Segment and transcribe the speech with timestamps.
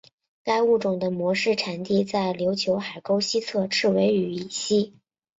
[0.43, 4.95] 该物种的模式产地在琉球海沟西侧赤尾屿以西。